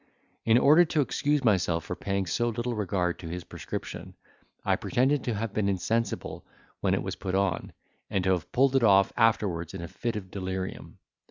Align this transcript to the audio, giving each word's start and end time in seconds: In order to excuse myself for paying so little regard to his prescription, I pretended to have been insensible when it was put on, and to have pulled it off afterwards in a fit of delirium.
In 0.45 0.57
order 0.57 0.83
to 0.83 1.01
excuse 1.01 1.43
myself 1.43 1.85
for 1.85 1.95
paying 1.95 2.25
so 2.25 2.49
little 2.49 2.73
regard 2.73 3.19
to 3.19 3.27
his 3.27 3.43
prescription, 3.43 4.15
I 4.65 4.75
pretended 4.75 5.23
to 5.25 5.35
have 5.35 5.53
been 5.53 5.69
insensible 5.69 6.43
when 6.79 6.95
it 6.95 7.03
was 7.03 7.15
put 7.15 7.35
on, 7.35 7.71
and 8.09 8.23
to 8.23 8.31
have 8.31 8.51
pulled 8.51 8.75
it 8.75 8.83
off 8.83 9.13
afterwards 9.15 9.75
in 9.75 9.81
a 9.83 9.87
fit 9.87 10.15
of 10.15 10.31
delirium. 10.31 10.97